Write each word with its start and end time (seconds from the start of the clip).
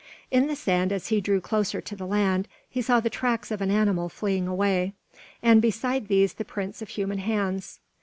In 0.31 0.47
the 0.47 0.55
sand, 0.55 0.91
as 0.91 1.09
he 1.09 1.21
drew 1.21 1.39
closer 1.39 1.79
to 1.79 1.95
the 1.95 2.07
land, 2.07 2.47
he 2.67 2.81
saw 2.81 2.99
the 2.99 3.07
tracks 3.11 3.51
as 3.51 3.53
of 3.57 3.61
an 3.61 3.69
animal 3.69 4.09
fleeing 4.09 4.47
away; 4.47 4.93
and 5.43 5.61
beside 5.61 6.07
these 6.07 6.33
the 6.33 6.43
prints 6.43 6.81
of 6.81 6.89
human 6.89 7.19
hands. 7.19 7.79